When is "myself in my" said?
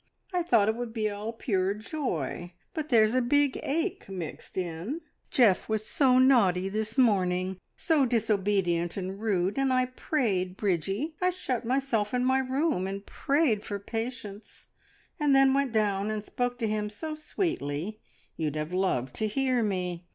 11.65-12.39